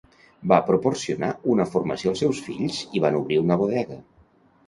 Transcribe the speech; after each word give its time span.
Van 0.51 0.63
proporcionar 0.69 1.29
una 1.55 1.67
formació 1.73 2.13
als 2.13 2.23
seus 2.25 2.41
fills 2.47 2.79
i 3.01 3.03
van 3.05 3.17
obrir 3.19 3.37
una 3.43 3.59
bodega. 3.65 3.99